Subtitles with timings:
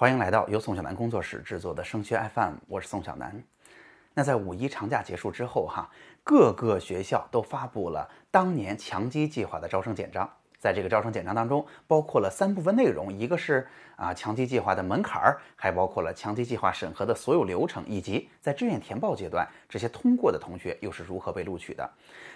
[0.00, 3.44] 欢迎来到由宋小南工作室制作的升学 FM，我是宋小南。
[4.14, 5.90] 那在五一长假结束之后，哈，
[6.24, 10.26] 各个学校都发布了当年强基计划的招生简章。
[10.60, 21.90] 在这个招生简章当中，包括了三部分内容，一个是啊强基计划的门槛儿，还包括了强基计划审核的所有流程，以及在志愿填报阶段这些通过的同学又是如何被录取的。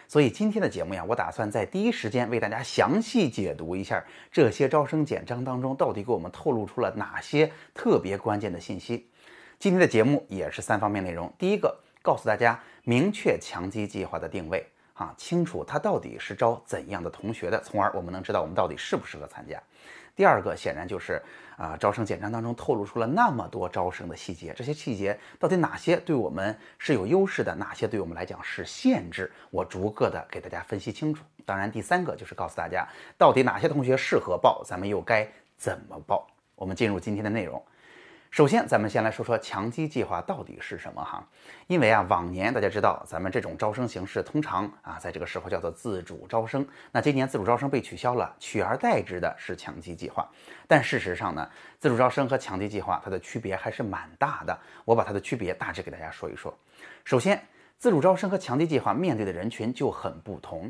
[0.08, 4.02] 所以今天的节目呀，我打算在第一时间为大家详细解读一下
[4.32, 9.06] 这些招生简章当中到底给我们透露出了哪些特别关键的信息。
[9.58, 14.66] 今天的节目也是三方面内容，第一个告诉大家明确强基计划的定位。
[14.94, 19.60] 啊，清楚他到底是招怎样的同学的，从而我们能知道我们到底适不适合参加。
[20.16, 21.20] 第二个显然就是
[21.56, 31.24] 啊，招生简章当中透露出了那么多招生的细节，这些细节到底哪些对我们是有优势的，哪些对我们来讲是限制，我逐个的给大家分析清楚。
[31.44, 32.86] 当然，第三个就是告诉大家
[33.18, 36.24] 到底哪些同学适合报，咱们又该怎么报。
[36.54, 37.60] 我们进入今天的内容。
[38.34, 41.24] 首先，咱们先来说说强基计划到底是什么哈？
[41.68, 46.66] 因为啊，往年大家知道，咱们这种招生形式通常啊，在这个时候叫做自主招生。
[46.90, 50.28] 那今年自主招生被取消了，取而代之的是强基计划。
[50.66, 54.58] 但事实上呢，自主招生和强基计划它的区别还是蛮大的。
[54.84, 56.52] 我把它的区别大致给大家说一说。
[57.04, 57.40] 首先，
[57.78, 60.68] 自主招生和强基计划面对的人群就很不同。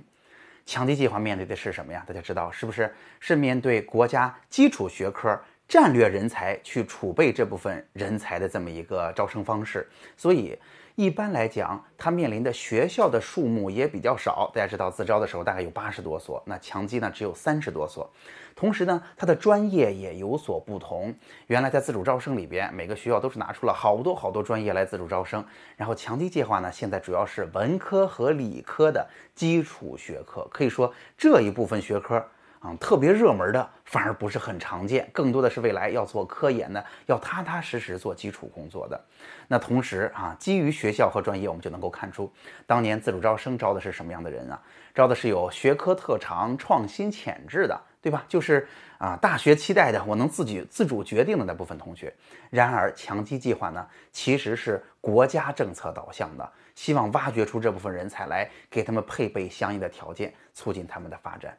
[0.66, 2.04] 强基计划面对的是什么呀？
[2.06, 2.94] 大家知道是不是？
[3.20, 5.40] 是面对国家基础学科。
[5.66, 10.56] 战略人才去储备这部分人才的这么一个招生方式，所以
[10.94, 14.50] 一般来讲，它面临的学校的数目也比较少。
[14.54, 18.08] 大家知道，自招的时候大概有八十多所，那强基呢只有三十多所。
[18.54, 21.12] 同时呢，它的专业也有所不同。
[21.48, 25.44] 原来在自主招生里边，每个学校都是拿出了好多好多专业来自主招生，
[25.76, 29.04] 然后强基计划呢，现在主要是文科和理科的
[29.34, 32.24] 基础学科，可以说这一部分学科。
[32.64, 38.98] 啊，特别热门的反而不是很常见，更多的是未来要做科研的，要踏踏实实做基础工作的。
[39.46, 42.32] 那同时啊，基于学校和专业，我们就能够看出，
[42.66, 44.58] 当年自主招生招的是什么样的人啊？
[44.94, 48.24] 招的是有学科特长、创新潜质的，对吧？
[48.26, 52.10] 就是啊，大学期待的，我能自己自主决定的那部分同学。
[52.48, 61.54] 然而，强基计划呢，其实是国家政策导向的，希望挖掘出这部分人才来，给他们配备相应的条件，促进他们的发展。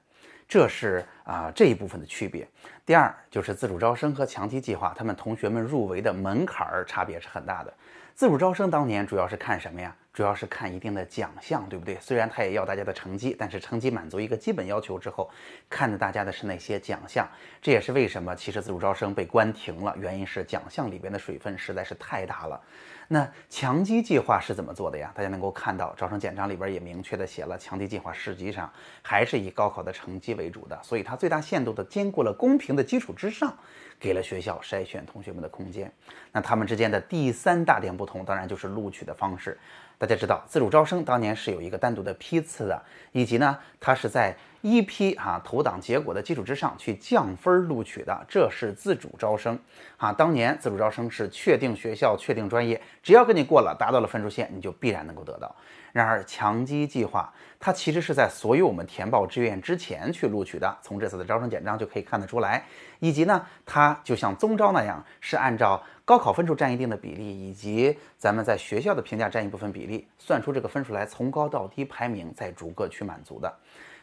[0.48, 2.48] 这是啊这一部分的区别。
[2.86, 7.74] 第二就是自主招生和强基计划，他们同学们入围的门槛儿差别是很大的。
[8.14, 9.94] 自主招生当年主要是看什么呀？
[10.14, 11.98] 主要是看一定的奖项，对不对？
[12.00, 15.30] 虽然他也要大家的成绩，但是成绩满足一个基本要求之后，
[15.70, 17.28] 看的大家的是那些奖项。
[17.62, 22.62] 这也是为什么其实自主招生被关停了，原因是奖项里边的水分实在是太大了。
[23.08, 25.12] 那强基计划是怎么做的呀？
[25.16, 28.72] 大家能够看到招生简章里边也明确的写了，强基计划实际上
[29.02, 33.56] 还是以高考的成绩为主的，所以它最大限度的兼顾了公平的基础之上，
[34.00, 35.92] 给了学校筛选同学们的空间。
[36.32, 39.58] 那他们之间的第三大点不同，当然就是录取的方式。
[39.98, 49.58] 大家知道，自主招生当年是有一个单独的批次的，以及呢，它是在一批啊投档结果的基础之上去降分录取的，这是自主招生
[49.98, 50.12] 啊。
[50.12, 55.56] 当年自主招生是确定学校、确定专业，只要跟你过了，达到了分数线，你就必然能够得到。
[55.96, 62.62] 然而强基计划，它其实是在所有我们填报志愿之前去录取的，从这次的招生简章就可以看得出来。
[63.00, 73.50] 以及呢，它就像综招那样，是按照高考分数占一定的比例，以及咱们在学校的评价占一部分比例，算出这个分数来，从高到低排名，再逐个去满足的。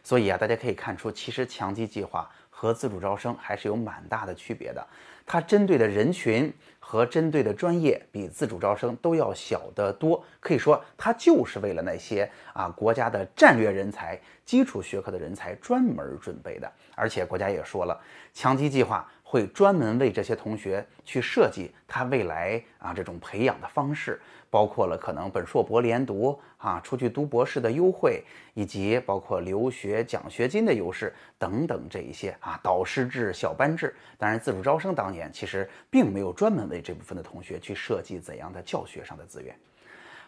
[0.03, 4.83] 所以啊，大家可以看出，其实强基计划和自主招生还是有蛮大的区别的。
[5.27, 6.51] 它针对的人群
[6.93, 16.71] 和针对的专业比自主招生都要小得多，可以说它就是为了那些啊国家的战略人才、基础学科的人才专门准备的。
[16.95, 17.99] 而且国家也说了，
[18.35, 19.09] 强基计划。
[19.25, 24.21] 会专门为这些同学去设计他未来啊这种培养的方式，
[24.53, 33.97] 包括了可能本硕博连读啊，出去读博士的优惠，以及包括留学奖学金的优势等等这一些啊导师制、小班制。
[34.19, 39.57] 当然，自主招生当年其实并没有专门为这部分的同学去设计怎样的教学上的资源。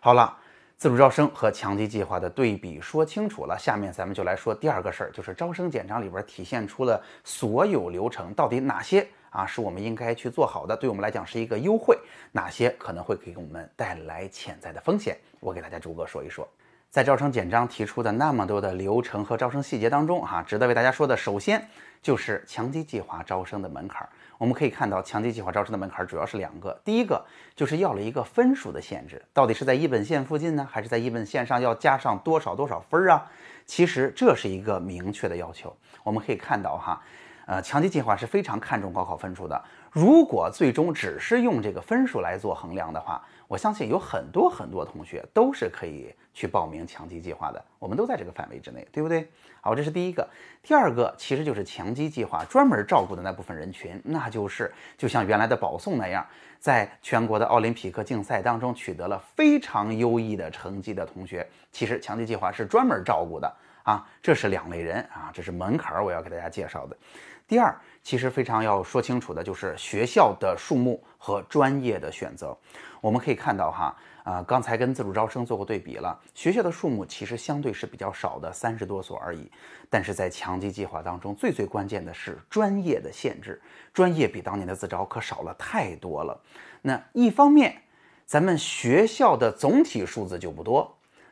[0.01, 0.39] 好了。
[0.77, 11.99] 自主招生和强基计划的对比说清楚了，下面咱们就来说第二个事儿，就是招生简章里边体现出了所有流程到底哪些啊是我们应该去做好的，对我们来讲是一个优惠，
[12.31, 16.49] 哪些可能会给我们带来潜在的风险，我给大家逐个说一说。
[16.89, 21.69] 在招生简章提出的那么多的流程和招生细节当中，哈，值得为大家说的，首先
[22.01, 24.09] 就是强基计划招生的门槛儿。
[24.39, 27.25] 我们可以看到，强基计划招生的门槛主要是两个，第一个
[27.57, 33.29] 就是要了一个分数的限制，到底是在一本线附近呢，还是在一本线上要加上多少多少分啊？
[33.67, 35.77] 其实这是一个明确的要求。
[36.05, 37.03] 我们可以看到哈，
[37.47, 39.63] 呃，强基计划是非常看重高考分数的。
[39.91, 49.29] 如果最终只是用这个分数来做衡量的话，我相信有很多很多同学都是可以去报名强基计划的，我们都在这个范围之内，对不对？
[49.61, 50.29] 好，这是第一个。
[50.63, 56.27] 第二个其实就是强基计划专门照顾的那部分人群，那就是就像原来的保送那样，
[56.59, 63.55] 在全国的奥林匹克竞赛当中取得了非常优异的成绩的同学，其实强基计划是专门照顾的
[63.85, 64.05] 啊。
[64.21, 66.97] 这是两类人啊，这是门槛儿，我要给大家介绍的。
[67.47, 72.57] 第二，其实非常要说清楚的就是学校的数目和专业的选择。
[73.03, 79.51] 我们可以看到哈，啊，刚才跟自主招生做过对比了，学校的数目其实相对是比较少的，三十多所而已。
[79.91, 83.61] 但是在强基计划当中，最最关键的是专业的限制，
[83.93, 86.41] 专业比当年的自招可少了太多了。
[86.81, 87.83] 那一方面，
[88.25, 90.91] 咱们学校的总体数字就不多；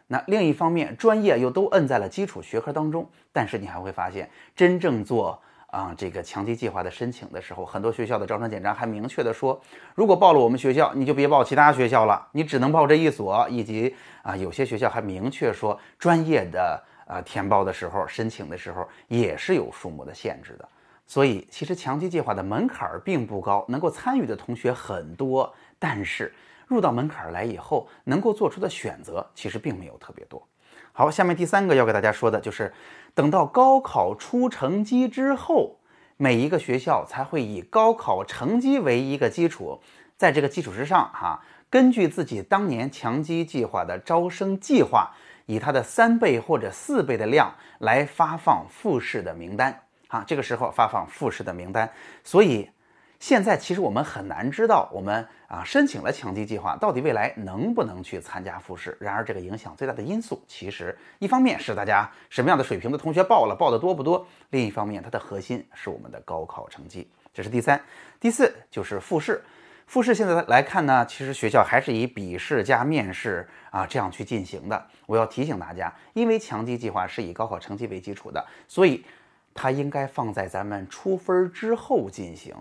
[0.08, 3.08] 那另一方面，专业又都摁在了基础学科当中。
[3.32, 5.42] 但是你还会发现，真正做
[5.72, 9.58] 啊，这个强基计划的申请的时候，很多学校的招生简章还明确的说，
[9.94, 13.48] 如果报了我们学校，你就别报其他学校了，你只能报这一所。
[13.48, 20.68] 以及啊，有些学校还明确说，专业的啊填报的时候，申请的时候也是有数目的限制的。
[21.06, 26.30] 所以，其实强基计划的门槛并不高，能够参与的同学很多，但是
[26.66, 30.46] 入到门槛来以后，能够做出的选择其实并没有特别多。
[30.92, 32.72] 好，下面第三个要给大家说的就是，
[33.14, 35.78] 等到高考出成绩之后，
[36.16, 39.80] 每一个学校才会以高考成绩为一个基础，
[40.16, 45.10] 在这个基础之上，哈，根据自己当年强基计划的招生计划，
[45.46, 51.90] 以它的三倍或者四倍的量来发放复试的名单，啊，这个时候发放复试的名单，
[52.22, 52.70] 所以。
[53.18, 58.96] 现在其实我们很难知道，我们啊申请了强基计划，到底未来能不能去参加复试。
[58.98, 67.06] 然而，这个影响最大的因素，其实一方面是大家什么样的水平的同学报了，报的多不多；另一方面，它的核心是我们的高考成绩。
[67.34, 67.78] 这是第三、
[68.18, 69.42] 第四，就是复试。
[69.86, 74.86] 复试现在来看呢，其实学校还是以笔试加面试啊这样去进行的。
[75.04, 79.04] 我要提醒大家，因为强基计划是以高考成绩为基础的，所以
[79.52, 82.54] 它应该放在咱们出分之后进行。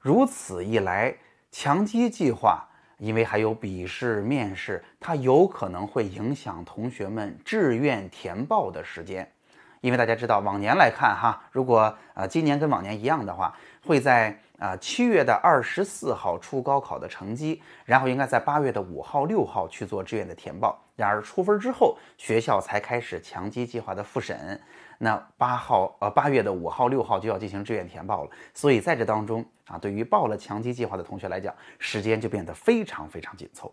[0.00, 1.14] 如此一来，
[1.50, 2.66] 强基计划
[2.98, 9.30] 因为还有笔试、面试，它有可能会影响同学们志愿填报的时间。
[9.80, 13.56] 因为大家知道，往年来看哈，如果呃今年跟往年一样的话，
[13.86, 20.80] 会在啊七月的二十四号出高考的成绩，然后应该在八月的五号、六号去做志愿的填报。
[20.94, 24.60] 然而出分之后，学校才开始强基计划的复审。
[24.98, 33.72] 那八号呃八月的五号六号就要进行志愿填报了，所以在这当中啊，对于报了强基计划的同学来讲，时间就变得非常非常紧凑。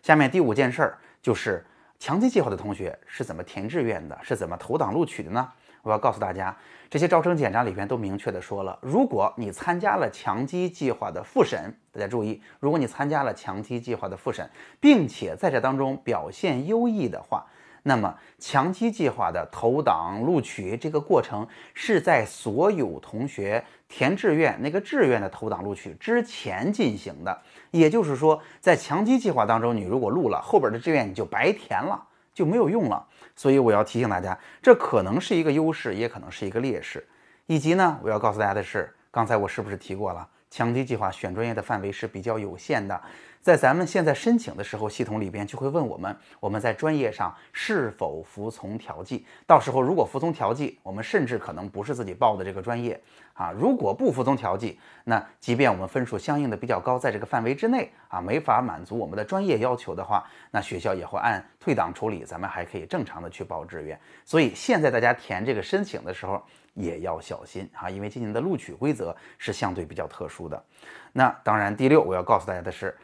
[0.00, 1.66] 下面第五件事儿就是
[1.98, 5.52] 强基计划的同学是怎么填志愿的，是怎么投档录取的呢？
[5.82, 6.56] 我要告诉大家，
[6.88, 14.48] 这些招生简章里边都明确的说了，如果你参加了强基计划的复审，大家注意，如果你参加了强基计划的复审，
[14.78, 17.46] 并且在这当中表现优异的话。
[17.82, 27.40] 那么，强基计划的投档录取这个过程是在所有同学填志愿那个志愿的投档录取之前进行的。
[27.70, 33.06] 也就是说，在强基计划当中，你如果录了后边的志愿，你就白填了，就没有用了。
[33.36, 37.06] 所以我要提醒大家，这可能是一个优势，也可能是一个劣势。
[37.46, 43.00] 以及呢，我要告诉大家的是，刚才我是不是提过了，强基计划选专业的范围是比较有限的。
[43.40, 49.24] 在咱们现在申请的时候，系统里边就会问我们，我们在专业上是否服从调剂。
[49.46, 53.00] 到时候如果服从调剂，我们甚至可能不是自己报的这个专业
[53.32, 53.50] 啊。
[53.50, 63.98] 如果不服从调剂，那即便我们分数相应的比较高，在这个范围之内啊，没法满足我们的专业要求的话，那学校也会按退档处理，咱们还可以正常的去报志愿。
[64.26, 70.64] 所以现在大家填这个申请的时候也要小心啊，因为今年的录取规则是相对比较特殊的。
[71.12, 72.96] 那当然，第六我要告诉大家的是。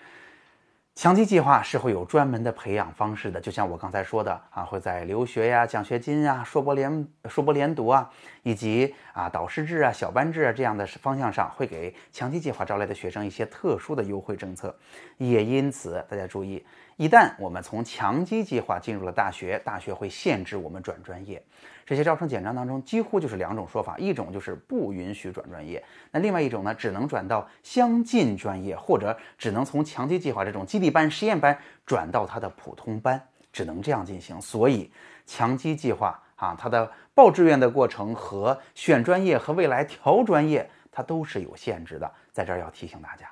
[0.99, 8.11] 强基计划是会有专门的培养方式的，就像我刚才说的啊，会在留学呀、奖学金啊、硕博连硕博连读啊，
[8.43, 14.75] 以及啊导师制啊、小班制啊这样的方向上，会给强基计划招来的学生一些特殊的优惠政策。
[15.19, 16.65] 也因此，大家注意，
[16.97, 21.43] 一旦我们从强基计划进入了大学，大学会限制我们转专业。
[21.85, 33.21] 这些招生简章当中几乎就是两种说法，一种就是不允许转专业，那另外一种呢，只能转到相近专业，或者只能从强基计划这种基地班、实验班转到它的普通班，
[33.53, 34.41] 只能这样进行。
[34.41, 34.91] 所以，
[35.27, 42.11] 强基计划啊，它的报志愿的过程和选专业和未来调专业，它都是有限制的。
[42.33, 43.31] 在这儿要提醒大家。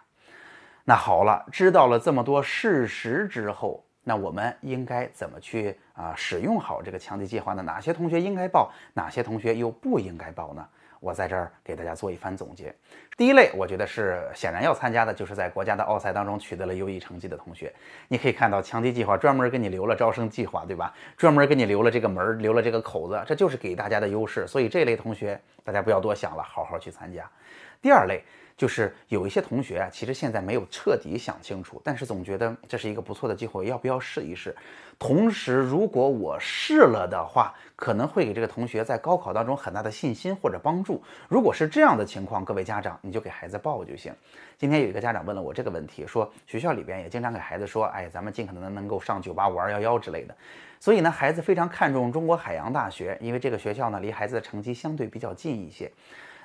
[0.84, 3.84] 那好了，知道了这么多事实之后。
[4.06, 7.62] 那我们应该怎么去啊使用好这个强基计划呢？
[7.62, 10.62] 哪些同学应该报，哪些同学又不应该报呢？
[11.00, 12.74] 我在这儿给大家做一番总结。
[13.16, 17.72] 第一类，我觉得是显然要参加的，就是在国家的奥赛当中取得了优异成绩的同学。
[18.06, 20.92] 你可以看到，强基计划专门给你留了招生计划，对吧？
[21.16, 24.46] 专门给你留了这个门，留了这个口子，这就是给大家的优势。
[24.46, 27.26] 所以这类同学，大家不要多想了，好好去参加。
[27.80, 28.22] 第二类。
[28.56, 34.54] 就是有一些同学啊，其实现在没有彻底想清楚，但是总觉得这是一个不错的机会，要不要试一试？
[34.96, 41.02] 同时，如果我试了的话，可能会给这个同学在高考当中很大的信心或者帮助。
[41.28, 44.14] 如果是这样的情况，各位家长你就给孩子报就行。
[44.56, 50.36] 今天有一个家长问了我这个问题，说学校里边也经常给孩子说，哎，咱们尽可能能够上九八五二幺幺之类的。
[50.78, 55.90] 所以呢，孩子非常看重中国海洋大学，因为这个学校呢离孩子的成绩相对比较近一些。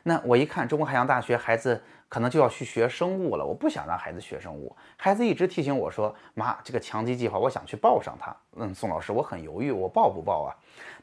[0.03, 1.82] 那我一看中国海洋大学，孩子。
[2.10, 4.75] 可能就要去学生物了，我不想让孩子学生物。
[4.98, 10.50] 孩子一直提醒我说：“妈，这个强基计划，我想去报上它。”嗯，宋老师，我很犹豫，我报不报啊？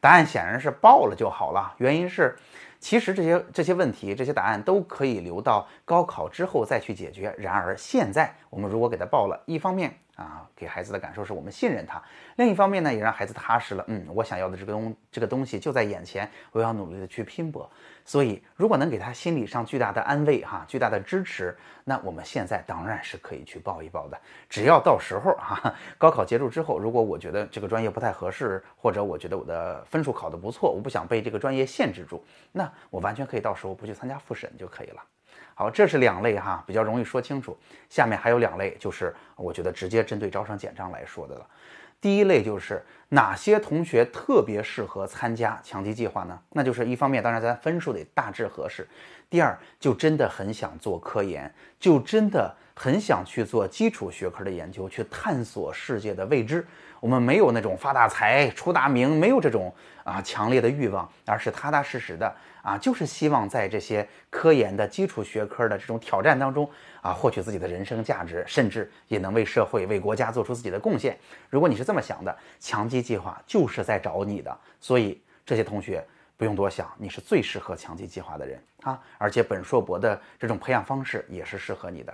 [0.00, 1.72] 答案显然是报了就好了。
[1.78, 2.36] 原因是，
[2.80, 7.32] 其实这些这些问题，这些答案都可以留到高考之后再去解决。
[7.38, 9.96] 然而现在，我们如果给他报了，一方面。
[10.16, 12.02] 啊，给孩子的感受是我们信任他，
[12.36, 13.84] 另一方面呢，也让孩子踏实了。
[13.86, 17.70] 嗯，我想要的这个东这个东西就在眼前，我要努力的去拼搏。
[18.04, 24.18] 所以，如果能给他心理上巨大的安慰，哈，巨大的支持，那我们现在当然是可以去报一报的。
[24.48, 35.02] 只要到时候哈，高考结束之后，如果我觉得这个专业不太合适，或者我觉得我的分数考得不错，我不想被这个专业限制住，那我完全可以到时候不去参加复审就可以了。
[35.54, 37.56] 好，这是两类哈，比较容易说清楚。
[37.88, 41.46] 下面还有两类，就是我觉得直接针对招生简章来说的了。
[41.98, 46.38] 第一类就是哪些同学特别适合参加强基计划呢？
[46.50, 48.84] 那就是一方面，当然咱分数得大致合适；
[49.30, 56.66] 第二，就真的很想做科研，就真的很想去做基础学科的研究，去探索世界的未知。
[57.06, 59.72] 我们没有那种发大财、出大名，没有这种
[60.02, 62.34] 啊强烈的欲望，而是踏踏实实的。
[62.62, 66.68] 啊，就是希望在这些科研的基础学科的这种挑战当中
[67.00, 71.16] 啊，获取自己的人生价值，甚至也能为社会、为国家做出自己的贡献。
[71.48, 74.58] 如果你是这么想的，强基计划就是在找你的。
[74.80, 76.04] 所以这些同学
[76.36, 79.00] 不用多想，你是最适合强基计划的人啊！
[79.16, 82.12] 而且本硕博的这种培养方式也是适合你的。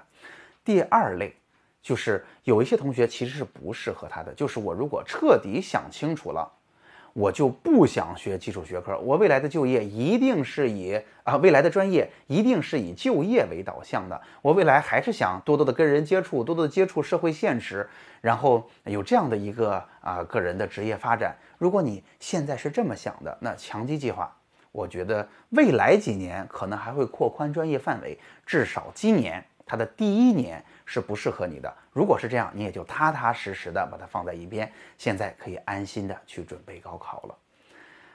[0.63, 1.35] 第二类
[1.83, 6.51] 就是有一些同学其实是不适合他的，就是我如果彻底想清楚了。
[7.15, 14.19] 我就不想学基础学科，我未来的就业一定是以啊未来的专业一定是以就业为导向的。
[14.41, 17.87] 我未来还是想多多的跟人接触，多多的接触社会现实，
[18.23, 21.37] 然后有这样的一个啊个人的职业发展。
[21.59, 24.35] 如果你现在是这么想的，那强基计划，
[24.71, 30.65] 我觉得未来几年可能还会扩宽专业范围，至少今年它的第一年。
[30.85, 31.75] 是不适合你的。
[31.91, 37.39] 如果是这样，你也就踏踏实实的把它放在一边，现在可以安心的去准备高考了。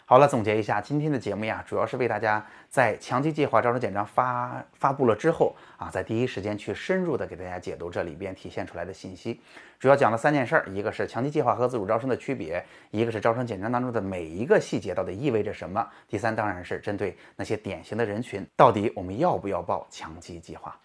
[0.06, 9.42] 好了，总结一下今天的节目呀，主要是为大家在强基计划招生简章发发布了之后啊，在第一时间去深入的给大家解读这里边体现出来的信息。
[9.80, 20.78] 主要讲了三件事儿，一个是强基计划和自主招生的区别，一个是招生简章当中的每一个细节到底意味着什么，第三当然是针对那些典型的人群，到底我们要不要报强基计划。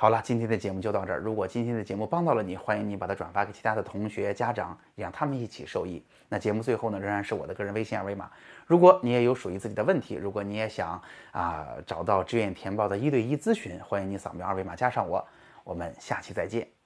[0.00, 1.18] 好了，今天的节目就到这儿。
[1.18, 6.02] 如果今天的节目帮到了你，欢迎你把它转发给其他的同学、家长，让他们一起受益。
[6.26, 8.30] 那节目最后呢，仍然是我的个人微信二维码。
[8.64, 10.98] 如果你也有属于自己的问题，如果你也想
[11.32, 15.22] 啊找到志愿填报的一对一咨询，欢迎你扫描二维码加上我。
[15.64, 16.79] 我们下期再见。